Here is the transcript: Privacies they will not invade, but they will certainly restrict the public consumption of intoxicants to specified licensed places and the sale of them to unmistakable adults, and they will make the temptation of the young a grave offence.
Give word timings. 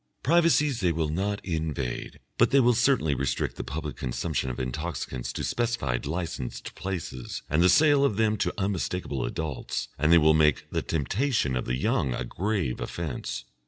Privacies 0.23 0.79
they 0.79 0.91
will 0.91 1.09
not 1.09 1.45
invade, 1.45 2.19
but 2.39 2.49
they 2.49 2.59
will 2.59 2.73
certainly 2.73 3.13
restrict 3.13 3.55
the 3.55 3.63
public 3.63 3.97
consumption 3.97 4.49
of 4.49 4.59
intoxicants 4.59 5.31
to 5.33 5.43
specified 5.43 6.07
licensed 6.07 6.73
places 6.73 7.43
and 7.51 7.61
the 7.61 7.69
sale 7.69 8.03
of 8.03 8.15
them 8.17 8.35
to 8.37 8.51
unmistakable 8.57 9.23
adults, 9.23 9.89
and 9.99 10.11
they 10.11 10.17
will 10.17 10.33
make 10.33 10.65
the 10.71 10.81
temptation 10.81 11.55
of 11.55 11.65
the 11.65 11.77
young 11.77 12.15
a 12.15 12.23
grave 12.25 12.79
offence. 12.81 13.45